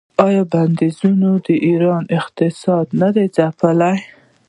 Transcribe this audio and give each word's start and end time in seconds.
آیا 0.27 0.43
بندیزونو 0.51 1.31
د 1.45 1.47
ایران 1.67 2.03
اقتصاد 2.19 2.85
نه 3.01 3.09
دی 3.15 3.25
ځپلی؟ 3.35 3.97